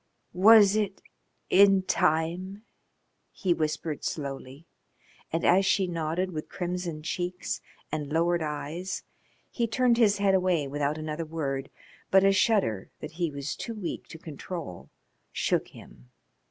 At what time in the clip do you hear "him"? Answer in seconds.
15.67-16.09